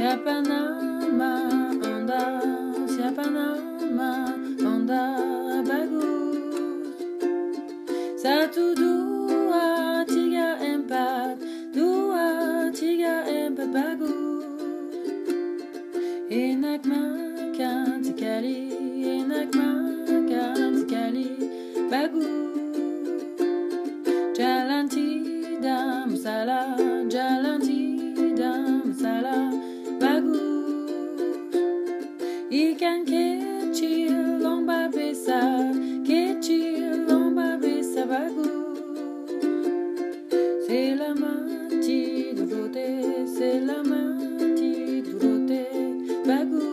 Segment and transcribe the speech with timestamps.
[0.00, 1.44] Siapa nama
[1.84, 2.40] Anda?
[2.88, 4.32] Siapa nama
[4.64, 5.04] Anda?
[5.60, 6.96] Bagus.
[8.16, 11.36] Satu, dua, tiga, empat.
[11.76, 12.32] Dua,
[12.72, 13.68] tiga, empat.
[13.68, 14.48] Bagus.
[16.32, 18.72] Enak makan sekali.
[19.04, 21.28] Enak makan sekali.
[21.92, 22.72] Bagus.
[24.32, 26.72] Jalan tidak masalah.
[27.04, 27.60] Jalan
[32.50, 35.70] He can catch you long by babesa,
[36.04, 38.74] catch you long by babesa bagou.
[40.66, 45.62] C'est la mati durote, c'est la mati durote
[46.26, 46.69] bagou.